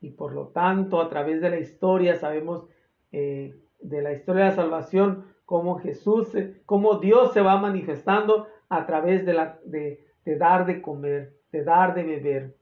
[0.00, 2.66] Y por lo tanto, a través de la historia, sabemos
[3.12, 6.32] eh, de la historia de la salvación, cómo Jesús,
[6.66, 12.02] cómo Dios se va manifestando a través de, de dar de comer, de dar de
[12.02, 12.56] beber.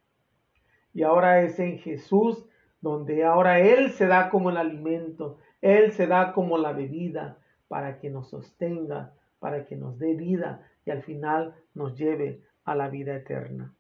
[0.93, 2.47] Y ahora es en Jesús
[2.83, 7.99] donde ahora Él se da como el alimento, Él se da como la bebida para
[7.99, 12.89] que nos sostenga, para que nos dé vida y al final nos lleve a la
[12.89, 13.73] vida eterna.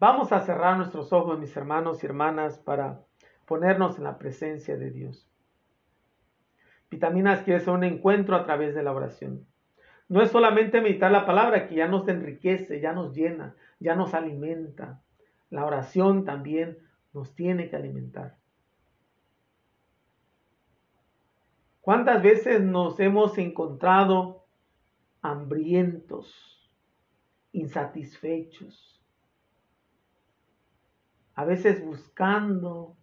[0.00, 3.02] Vamos a cerrar nuestros ojos, mis hermanos y hermanas, para
[3.46, 5.28] ponernos en la presencia de Dios.
[6.90, 9.46] Vitaminas quiere ser un encuentro a través de la oración.
[10.08, 14.14] No es solamente meditar la palabra que ya nos enriquece, ya nos llena, ya nos
[14.14, 15.02] alimenta,
[15.50, 16.78] la oración también
[17.12, 18.36] nos tiene que alimentar.
[21.80, 24.44] ¿Cuántas veces nos hemos encontrado
[25.22, 26.70] hambrientos,
[27.52, 29.02] insatisfechos?
[31.34, 32.96] A veces buscando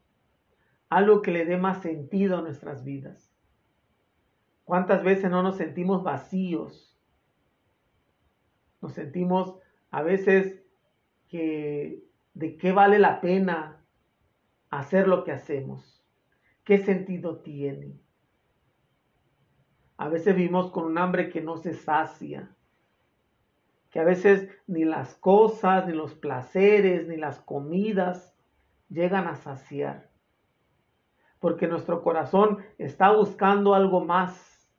[0.89, 3.34] algo que le dé más sentido a nuestras vidas.
[4.65, 6.95] ¿Cuántas veces no nos sentimos vacíos?
[8.81, 9.58] Nos sentimos
[9.89, 10.63] a veces
[11.27, 12.04] que
[12.36, 13.82] de qué vale la pena
[14.69, 16.06] hacer lo que hacemos.
[16.63, 18.00] ¿Qué sentido tiene?
[19.98, 22.54] A veces vivimos con un hambre que no se sacia,
[23.90, 28.36] que a veces ni las cosas, ni los placeres, ni las comidas
[28.90, 30.12] llegan a saciar,
[31.40, 34.69] porque nuestro corazón está buscando algo más,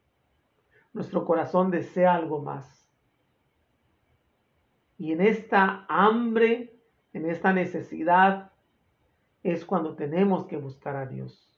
[0.93, 2.87] nuestro corazón desea algo más.
[4.99, 6.76] Y en esta hambre
[7.17, 8.53] en esta necesidad,
[9.43, 11.51] es cuando tenemos que buscar a Dios.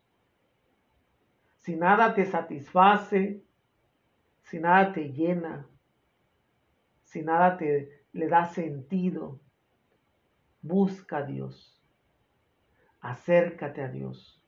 [1.56, 3.42] Si nada te satisface,
[4.42, 5.66] si nada te llena,
[7.02, 9.40] si nada te le da sentido,
[10.62, 11.82] busca a Dios.
[13.00, 14.40] Acércate a Dios.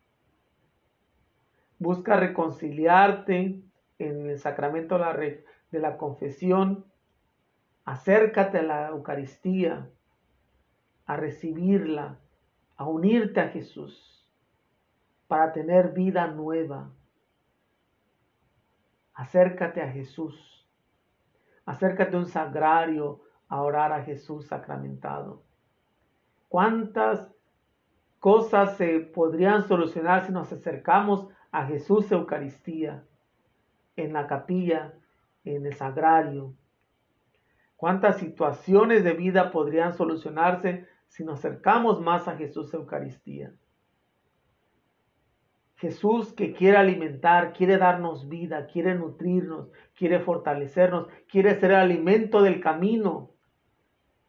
[1.80, 3.60] Busca reconciliarte
[3.98, 6.84] en el sacramento de la, confesión.
[7.84, 9.90] Acércate a la Eucaristía,
[11.10, 12.20] a recibirla,
[12.76, 14.24] a unirte a Jesús
[15.26, 16.92] para tener vida nueva.
[19.12, 20.64] Acércate a Jesús.
[21.66, 25.42] Acércate a un sagrario a orar a Jesús sacramentado.
[26.48, 27.26] ¿Cuántas
[28.20, 33.02] cosas se podrían solucionar si nos acercamos a Jesús Eucaristía
[33.96, 34.94] en la capilla,
[35.42, 36.54] en el sagrario?
[37.74, 43.52] ¿Cuántas situaciones de vida podrían solucionarse si nos acercamos más a Jesús Eucaristía?
[45.74, 52.42] Jesús que quiere alimentar, quiere darnos vida, quiere nutrirnos, quiere fortalecernos, quiere ser el alimento
[52.42, 53.32] del camino,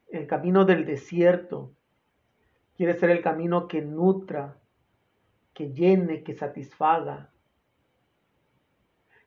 [0.10, 1.76] el camino del desierto.
[2.76, 4.58] Quiere ser el camino que nutra,
[5.54, 7.32] que llene, que satisfaga.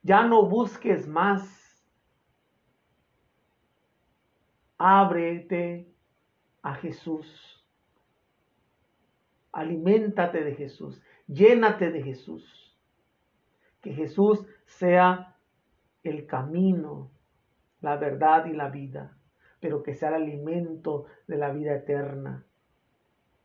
[0.03, 1.85] Ya no busques más.
[4.77, 5.94] Ábrete
[6.65, 7.63] a Jesús.
[9.53, 11.01] Aliméntate de Jesús.
[11.29, 12.77] Llénate de Jesús.
[13.83, 15.37] Que Jesús sea
[16.03, 17.11] el camino,
[17.83, 19.17] la verdad y la vida,
[19.61, 22.45] pero que sea el alimento de la vida eterna,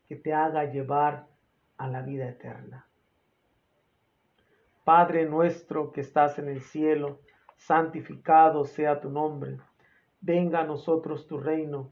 [0.07, 1.27] que te haga llevar
[1.77, 2.87] a la vida eterna.
[4.85, 7.19] Padre nuestro que estás en el cielo,
[7.57, 9.57] santificado sea tu nombre.
[10.21, 11.91] Venga a nosotros tu reino.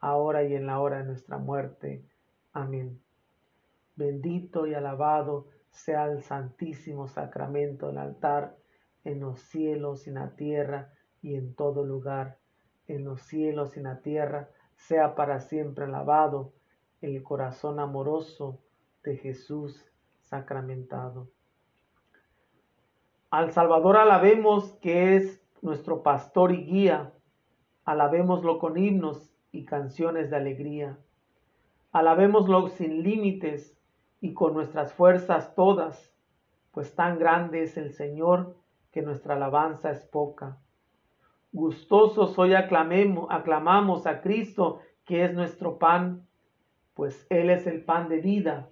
[0.00, 2.04] ahora y en la hora de nuestra muerte.
[2.52, 3.00] Amén.
[3.96, 8.56] Bendito y alabado sea el santísimo sacramento del altar
[9.04, 10.92] en los cielos y en la tierra
[11.22, 12.38] y en todo lugar,
[12.86, 16.52] en los cielos y en la tierra, sea para siempre alabado
[17.00, 18.60] el corazón amoroso
[19.02, 19.84] de Jesús
[20.22, 21.28] sacramentado.
[23.30, 27.12] Al Salvador alabemos que es nuestro pastor y guía,
[27.84, 30.98] alabémoslo con himnos y canciones de alegría,
[31.92, 33.76] alabémoslo sin límites
[34.20, 36.12] y con nuestras fuerzas todas,
[36.72, 38.56] pues tan grande es el Señor
[38.90, 40.58] que nuestra alabanza es poca.
[41.52, 46.26] Gustosos hoy aclamemos, aclamamos a Cristo, que es nuestro pan,
[46.94, 48.68] pues Él es el pan de vida,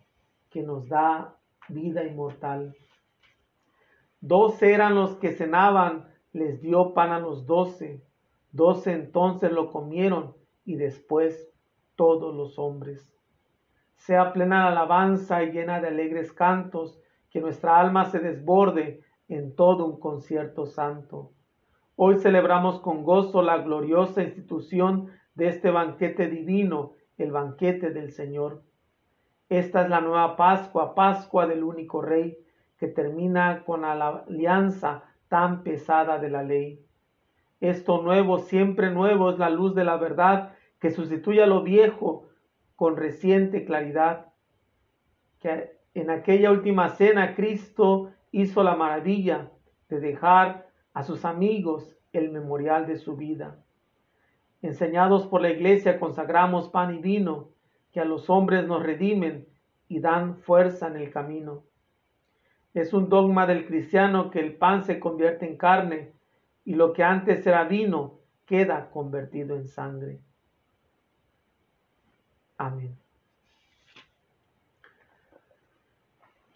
[0.51, 1.37] que nos da
[1.69, 2.77] vida inmortal.
[4.21, 8.03] Doce eran los que cenaban, les dio pan a los doce.
[8.53, 10.35] Doce entonces lo comieron
[10.67, 11.51] y después
[11.95, 13.17] todos los hombres
[13.97, 17.01] sea plena la alabanza y llena de alegres cantos,
[17.31, 21.33] que nuestra alma se desborde en todo un concierto santo.
[21.97, 28.63] Hoy celebramos con gozo la gloriosa institución de este banquete divino, el banquete del Señor.
[29.49, 32.39] Esta es la nueva Pascua, Pascua del único Rey,
[32.79, 36.85] que termina con la alianza tan pesada de la ley.
[37.61, 42.29] Esto nuevo, siempre nuevo, es la luz de la verdad que sustituye a lo viejo
[42.75, 44.33] con reciente claridad
[45.41, 49.51] que en aquella última cena Cristo hizo la maravilla
[49.89, 53.59] de dejar a sus amigos el memorial de su vida.
[54.63, 57.51] Enseñados por la iglesia consagramos pan y vino
[57.93, 59.47] que a los hombres nos redimen
[59.89, 61.65] y dan fuerza en el camino.
[62.75, 66.13] Es un dogma del cristiano que el pan se convierte en carne
[66.65, 70.21] y lo que antes era vino queda convertido en sangre.
[72.59, 72.97] Amén.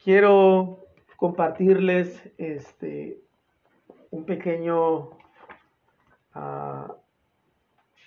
[0.02, 0.86] Quiero
[1.16, 3.20] compartirles este,
[4.10, 5.10] un pequeño
[6.34, 6.96] ah,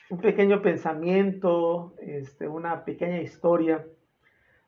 [0.09, 3.85] un pequeño pensamiento, este, una pequeña historia.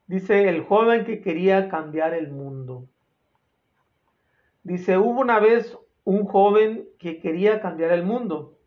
[0.07, 2.87] Dice el joven que quería cambiar el mundo.
[4.63, 8.57] Dice, hubo una vez un joven que quería cambiar el mundo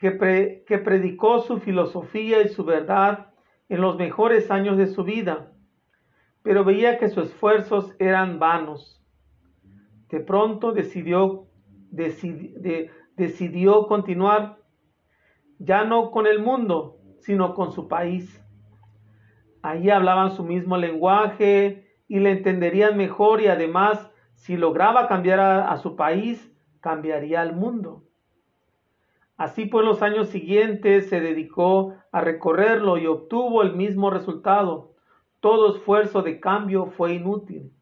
[0.00, 3.34] que, predicó su filosofía y su verdad
[3.68, 5.52] en los mejores años de su vida,
[6.42, 9.04] pero veía que sus esfuerzos eran vanos.
[10.08, 11.48] De pronto decidió,
[13.16, 14.58] decidió continuar
[15.58, 18.42] ya no con el mundo, sino con su país.
[19.60, 25.70] Allí hablaban su mismo lenguaje y le entenderían mejor y además si lograba cambiar a,
[25.70, 28.09] a su país, cambiaría al mundo.
[29.40, 34.92] Así pues, los años siguientes se dedicó a recorrerlo y obtuvo el mismo resultado.
[35.40, 37.72] Todo esfuerzo de cambio fue inútil.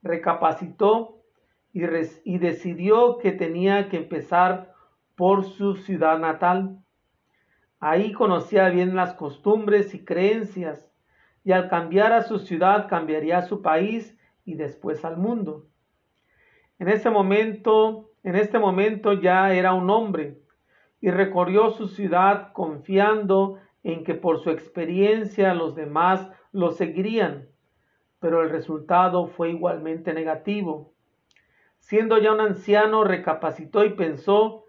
[0.00, 1.24] Recapacitó
[1.72, 1.82] y,
[2.24, 4.72] y decidió que tenía que empezar
[5.16, 6.78] por su ciudad natal.
[7.80, 10.88] Ahí conocía bien las costumbres y creencias,
[11.42, 15.66] y al cambiar a su ciudad cambiaría a su país y después al mundo.
[16.78, 20.38] En ese momento, en este momento ya era un hombre
[21.00, 27.48] y recorrió su ciudad confiando en que por su experiencia los demás lo seguirían,
[28.18, 30.92] pero el resultado fue igualmente negativo.
[31.78, 34.64] Siendo ya un anciano, recapacitó y pensó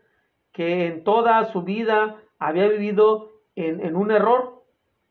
[0.54, 4.64] que en toda su vida había vivido en, en un error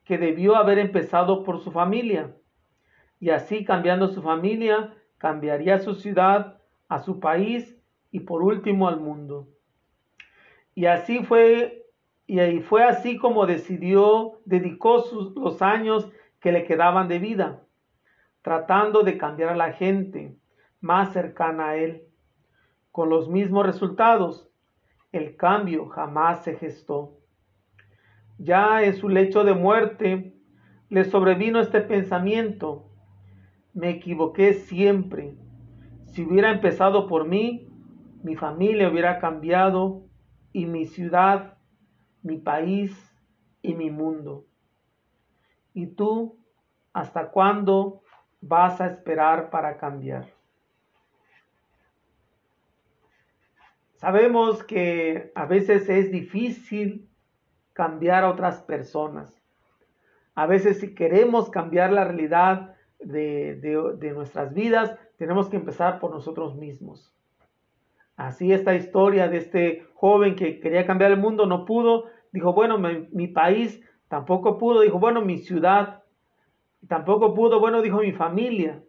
[0.04, 2.34] que debió haber empezado por su familia.
[3.20, 6.58] Y así cambiando su familia, cambiaría su ciudad,
[6.88, 7.78] a su país
[8.10, 9.48] y por último al mundo.
[10.74, 11.86] Y así fue,
[12.26, 16.10] y fue así como decidió, dedicó sus, los años
[16.40, 17.62] que le quedaban de vida,
[18.42, 20.36] tratando de cambiar a la gente
[20.80, 22.02] más cercana a él,
[22.90, 24.48] con los mismos resultados.
[25.12, 27.18] El cambio jamás se gestó.
[28.38, 30.34] Ya en su lecho de muerte
[30.88, 32.90] le sobrevino este pensamiento.
[33.74, 35.34] Me equivoqué siempre.
[36.06, 37.68] Si hubiera empezado por mí,
[38.22, 40.09] mi familia hubiera cambiado
[40.52, 41.56] y mi ciudad,
[42.22, 42.92] mi país
[43.62, 44.46] y mi mundo.
[45.74, 46.38] ¿Y tú
[46.92, 48.02] hasta cuándo
[48.40, 50.26] vas a esperar para cambiar?
[53.94, 57.06] Sabemos que a veces es difícil
[57.74, 59.42] cambiar a otras personas.
[60.34, 66.10] A veces si queremos cambiar la realidad de, de, nuestras vidas, tenemos que empezar por
[66.12, 67.14] nosotros mismos.
[68.16, 72.78] Así esta historia de este joven que quería cambiar el mundo no pudo, dijo, bueno,
[72.78, 76.02] mi, país tampoco pudo, dijo, bueno, mi ciudad
[76.88, 78.82] tampoco pudo, bueno, dijo mi familia.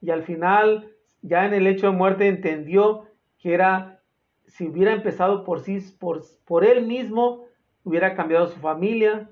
[0.00, 0.92] Y al final,
[1.22, 3.06] ya en el hecho de muerte, entendió
[3.38, 4.00] que era,
[4.46, 7.44] si hubiera empezado por sí, por, por él mismo,
[7.84, 9.30] hubiera cambiado su familia,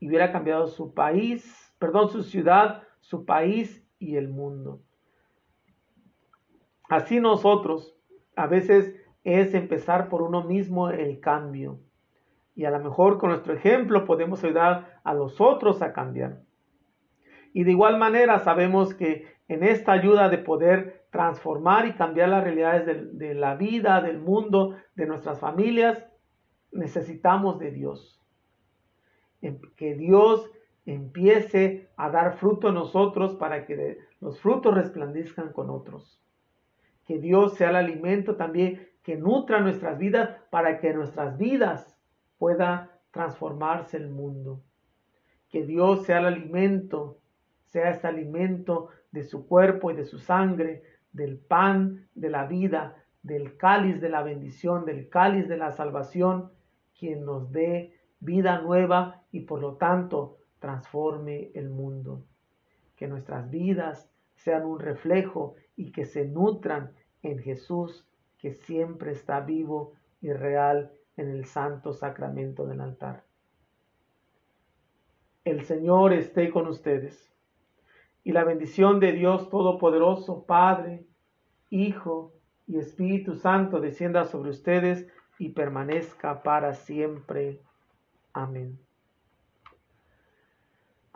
[0.00, 4.80] hubiera cambiado su país, perdón, su ciudad, su país y el mundo.
[6.88, 7.95] Así nosotros,
[8.36, 11.80] a veces es empezar por uno mismo el cambio.
[12.54, 16.42] Y a lo mejor con nuestro ejemplo podemos ayudar a los otros a cambiar.
[17.52, 22.44] Y de igual manera sabemos que en esta ayuda de poder transformar y cambiar las
[22.44, 26.04] realidades de, la vida, del mundo, de nuestras familias,
[26.70, 28.20] necesitamos de Dios.
[29.76, 30.50] Que Dios
[30.84, 36.22] empiece a dar fruto en nosotros para que los frutos resplandezcan con otros.
[37.06, 41.96] Que Dios sea el alimento también que nutra nuestras vidas para que nuestras vidas
[42.38, 44.62] pueda transformarse el mundo.
[45.48, 47.20] Que Dios sea el alimento,
[47.66, 50.82] sea este alimento de su cuerpo y de su sangre,
[51.12, 56.50] del pan de la vida, del cáliz de la bendición, del cáliz de la salvación,
[56.98, 62.24] quien nos dé vida nueva y por lo tanto transforme el mundo.
[62.96, 68.06] Que nuestras vidas sean un reflejo y que se nutran en Jesús,
[68.38, 73.24] que siempre está vivo y real en el santo sacramento del altar.
[75.44, 77.32] El Señor esté con ustedes.
[78.24, 81.06] Y la bendición de Dios Todopoderoso, Padre,
[81.70, 82.32] Hijo
[82.66, 85.06] y Espíritu Santo descienda sobre ustedes
[85.38, 87.60] y permanezca para siempre.
[88.32, 88.85] Amén.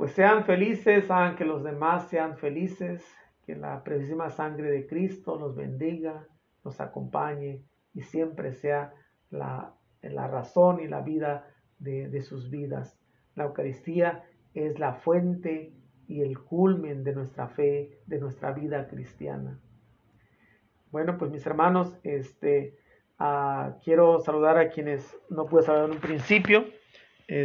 [0.00, 3.04] Pues sean felices, hagan que los demás sean felices,
[3.44, 6.26] que la preciosísima sangre de Cristo los bendiga,
[6.64, 8.94] los acompañe y siempre sea
[9.28, 12.98] la, la razón y la vida de, de sus vidas.
[13.34, 14.24] La Eucaristía
[14.54, 15.74] es la fuente
[16.08, 19.60] y el culmen de nuestra fe, de nuestra vida cristiana.
[20.90, 22.78] Bueno, pues mis hermanos, este,
[23.18, 26.64] uh, quiero saludar a quienes no pude saludar en un principio.
[27.28, 27.44] Este,